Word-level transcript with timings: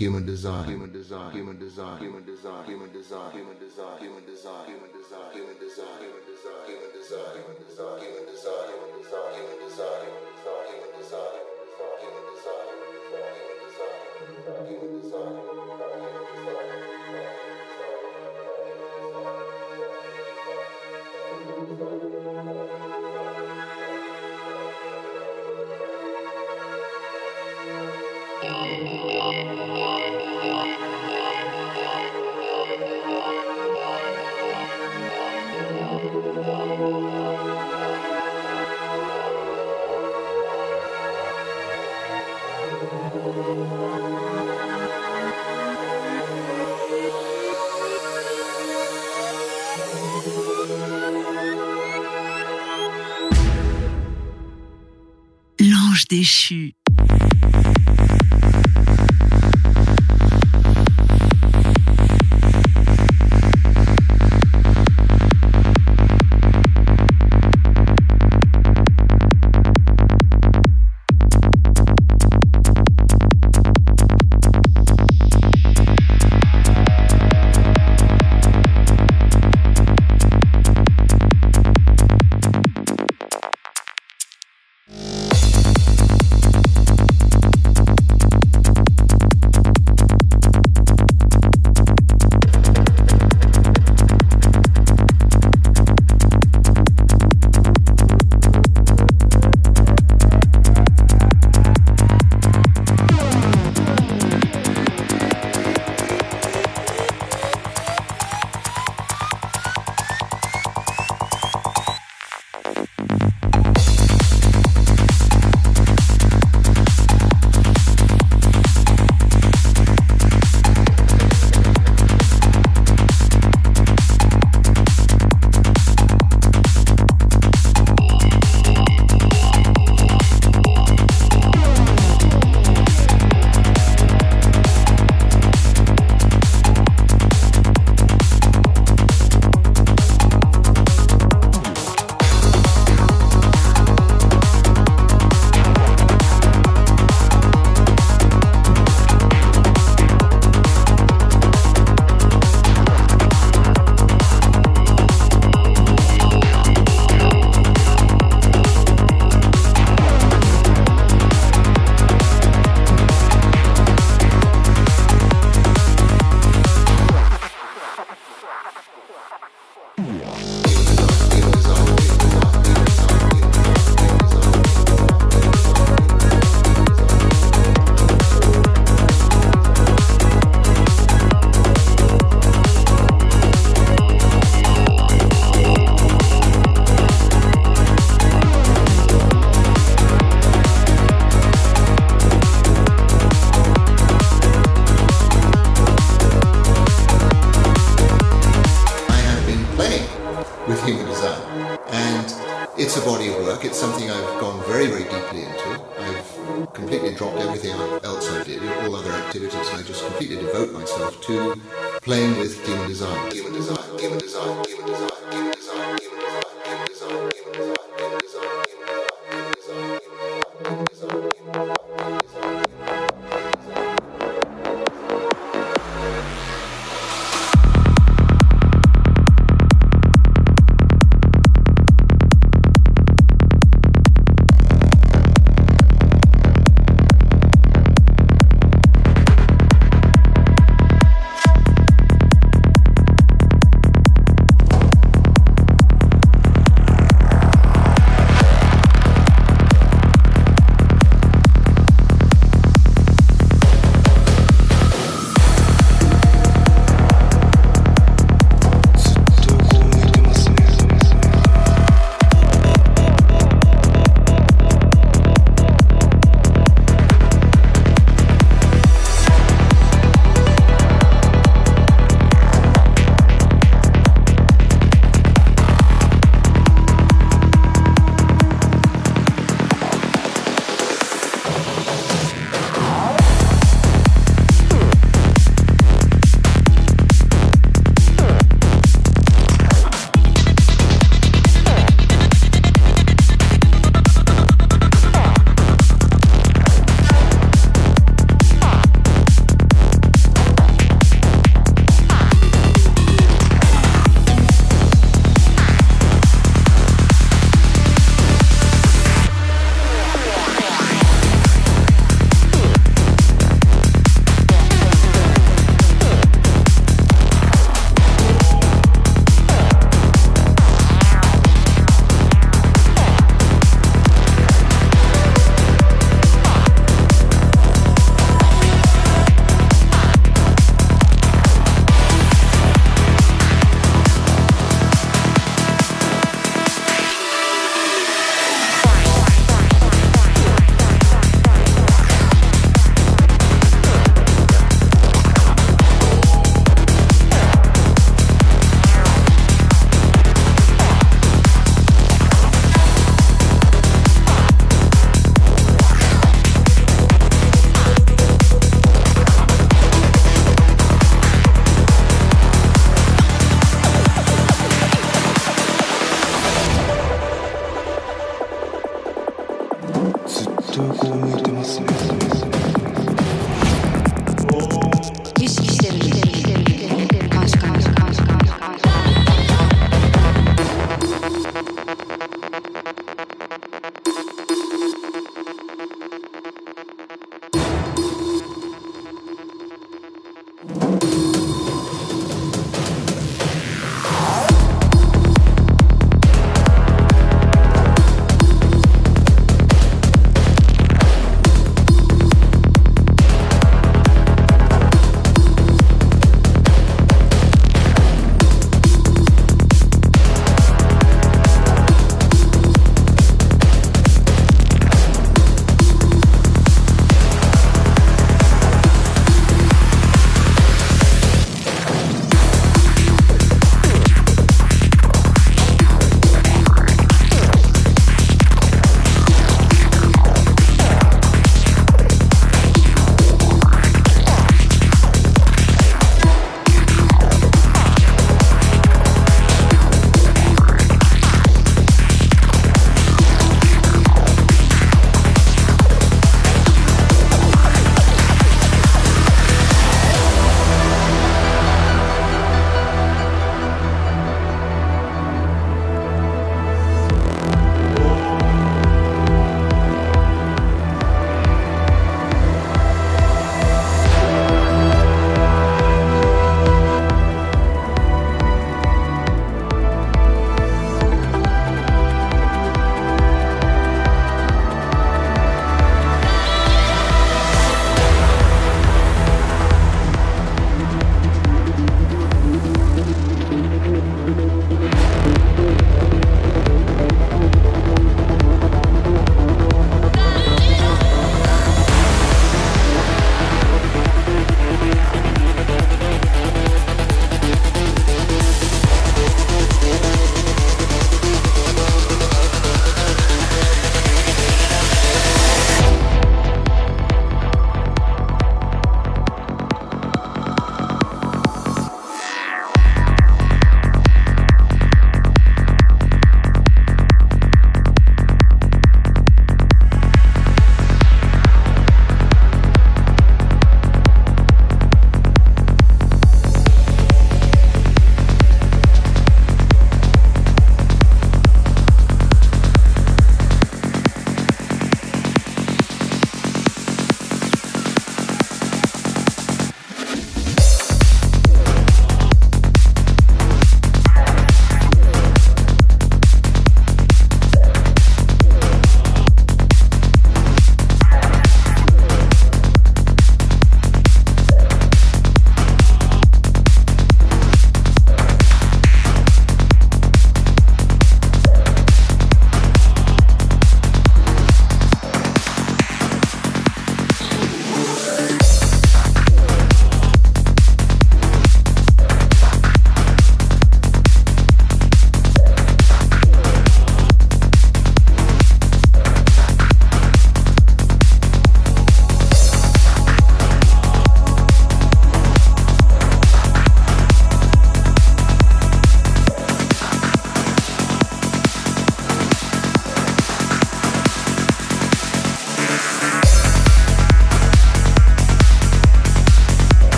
human 0.00 0.24
design, 0.24 0.64
design, 0.64 0.64
human 0.64 0.92
design, 0.92 1.30
human 1.36 1.58
design, 1.58 1.98
human 2.00 2.24
design, 2.24 2.64
human 2.64 2.90
design, 2.90 3.36
human 3.36 3.58
design, 3.60 3.98
human 4.00 4.24
design, 4.24 4.64
human 4.72 4.88
design, 4.96 5.28
human 5.36 5.58
design, 5.60 6.00
human 6.64 6.88
design, 6.88 7.28
human 7.36 7.60
design, 7.60 8.00
human 8.00 8.24
design, 8.24 8.64
human 8.64 8.88
design, 8.88 9.28
human 9.36 9.58
design, 9.60 9.60
human 9.60 9.60
design, 9.60 10.00
human 10.64 10.96
design, 10.96 11.36
human 11.36 12.24
design, 12.24 12.40
human 12.40 12.46
design, 14.30 14.30
L'ange 14.50 14.78
déchu. 14.78 15.00
human 19.20 19.49
déchus. 56.10 56.74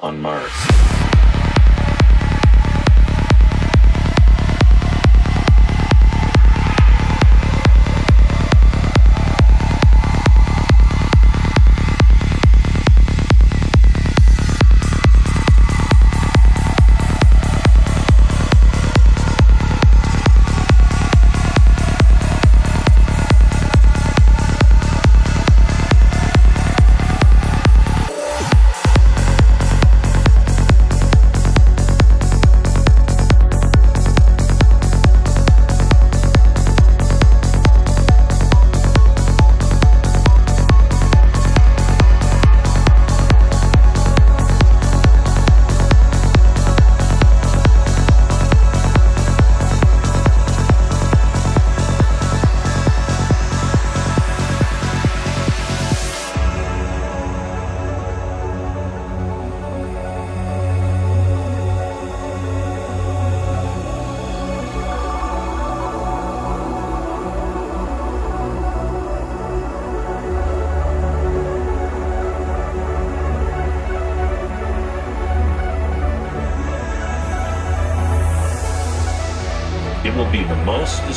On 0.00 0.20
Mars. 0.20 0.69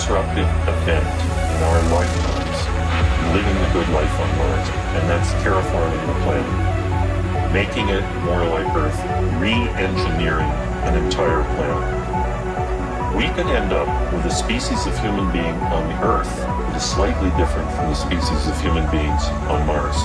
Disruptive 0.04 0.50
event 0.68 1.08
in 1.56 1.64
our 1.64 1.80
lifetimes, 1.96 2.60
living 3.32 3.56
the 3.56 3.70
good 3.72 3.88
life 3.96 4.12
on 4.20 4.38
Mars, 4.38 4.68
and 5.00 5.10
that's 5.10 5.32
terraforming 5.40 6.06
the 6.08 6.14
planet, 6.28 7.54
making 7.54 7.88
it 7.88 8.04
more 8.26 8.44
like 8.44 8.68
Earth, 8.76 9.00
re-engineering 9.40 10.52
an 10.84 11.02
entire 11.02 11.42
planet. 11.56 13.16
We 13.16 13.30
could 13.30 13.48
end 13.48 13.72
up 13.72 13.88
with 14.12 14.26
a 14.26 14.30
species 14.30 14.86
of 14.88 15.00
human 15.00 15.32
being 15.32 15.56
on 15.72 15.88
the 15.88 15.96
Earth 16.04 16.36
that 16.36 16.76
is 16.76 16.84
slightly 16.84 17.30
different 17.40 17.72
from 17.72 17.88
the 17.88 17.96
species 17.96 18.46
of 18.46 18.60
human 18.60 18.84
beings 18.92 19.24
on 19.48 19.66
Mars. 19.66 19.96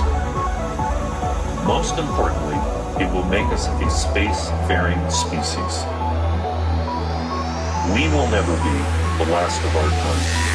Most 1.67 1.99
importantly, 1.99 2.55
it 3.03 3.11
will 3.11 3.25
make 3.25 3.47
us 3.51 3.67
a 3.67 3.89
space-faring 3.89 5.09
species. 5.11 5.83
We 7.91 8.07
will 8.15 8.31
never 8.31 8.55
be 8.63 8.98
the 9.19 9.25
last 9.25 9.61
of 9.65 9.75
our 9.75 9.89
kind. 9.89 10.48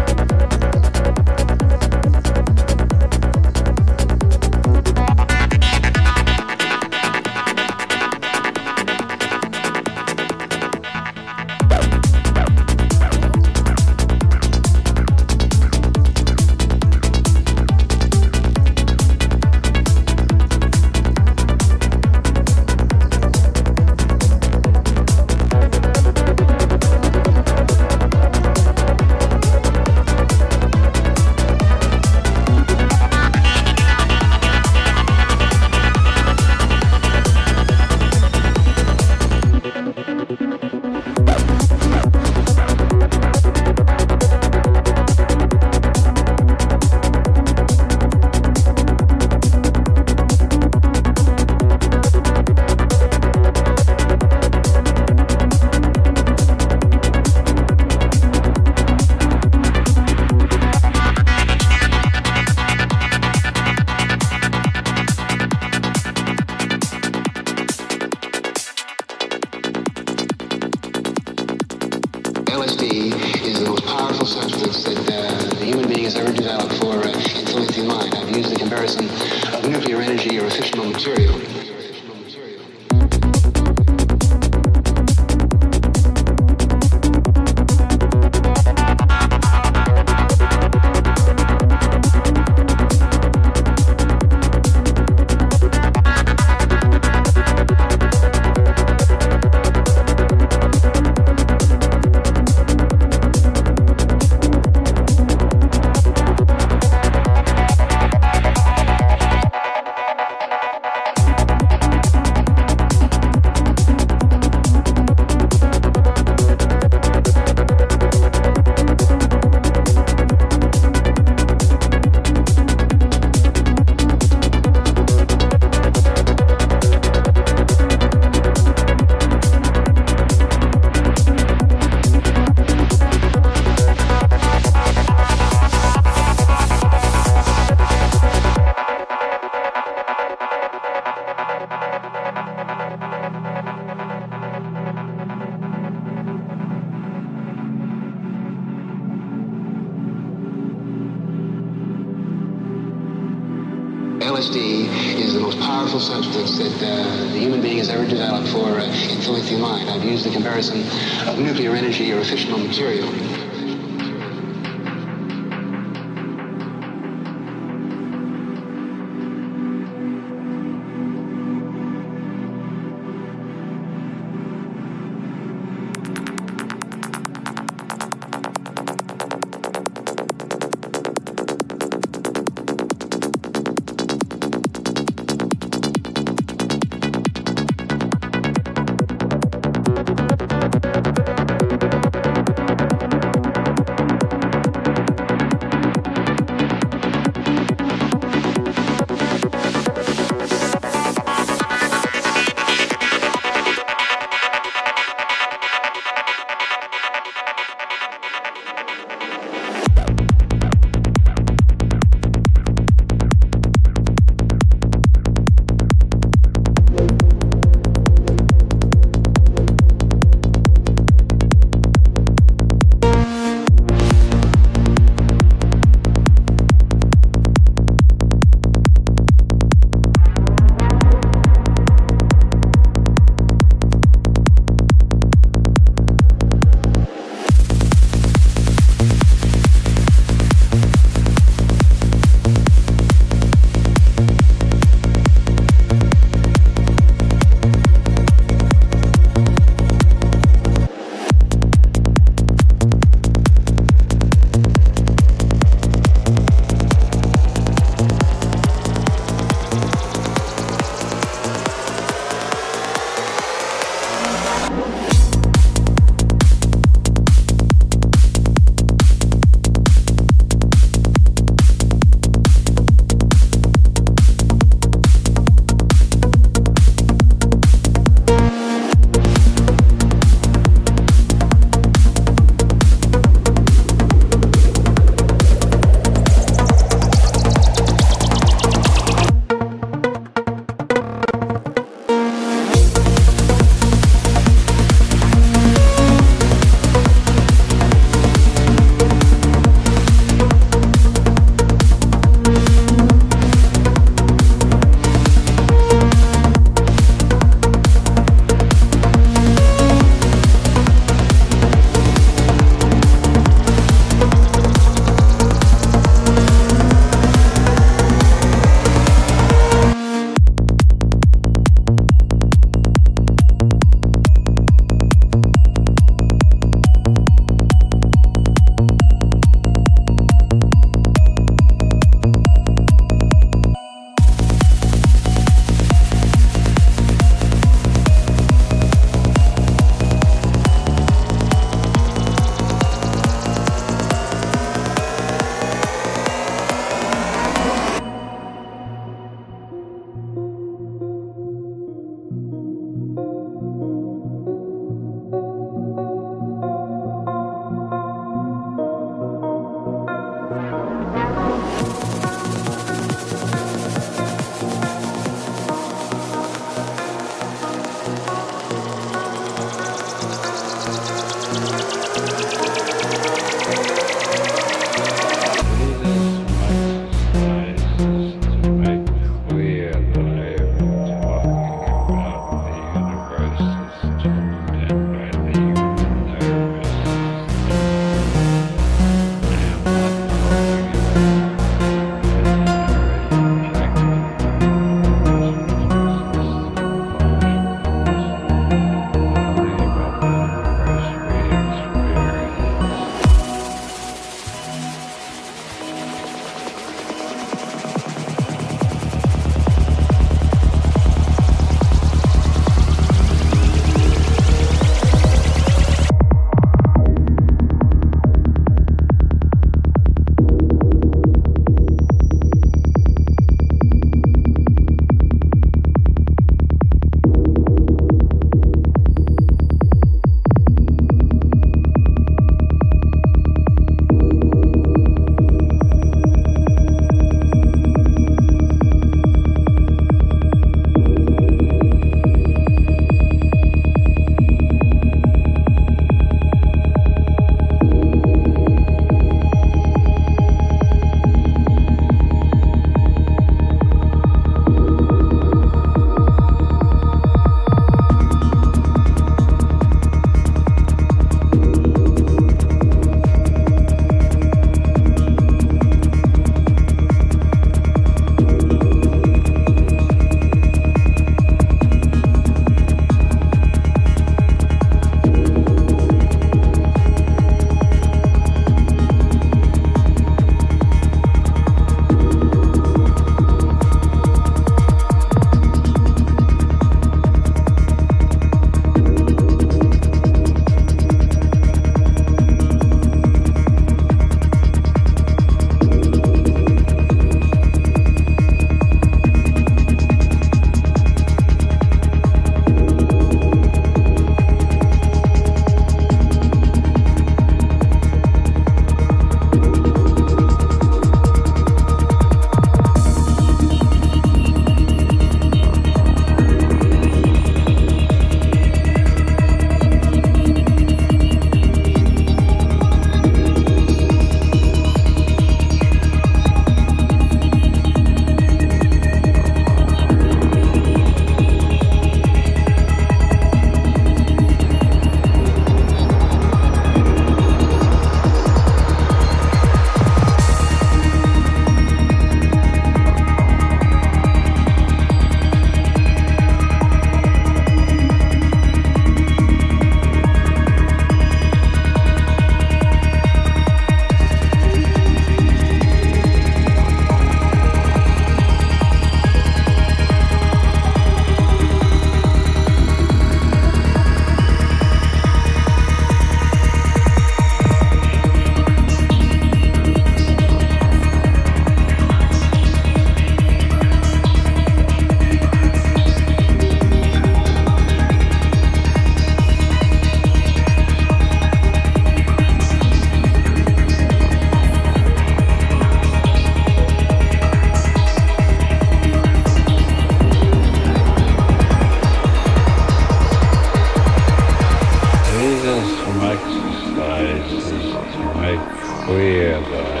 Quite 599.11 600.00